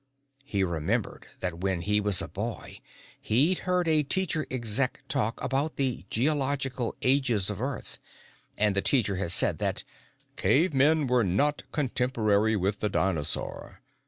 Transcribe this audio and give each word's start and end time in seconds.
He 0.43 0.63
remembered 0.63 1.27
that 1.41 1.59
when 1.59 1.81
he 1.81 2.01
was 2.01 2.23
a 2.23 2.27
boy, 2.27 2.79
he'd 3.21 3.59
heard 3.69 3.87
a 3.87 4.01
Teacher 4.01 4.47
Exec 4.49 5.03
talk 5.07 5.39
about 5.43 5.75
the 5.75 6.05
Geological 6.09 6.95
Ages 7.03 7.51
of 7.51 7.61
Earth 7.61 7.99
and 8.57 8.75
the 8.75 8.81
Teacher 8.81 9.17
had 9.17 9.31
said 9.31 9.59
that 9.59 9.83
"cave 10.37 10.73
men 10.73 11.05
were 11.05 11.23
not 11.23 11.61
contemporary 11.71 12.55
with 12.55 12.79
the 12.79 12.89
dinosaur." 12.89 13.81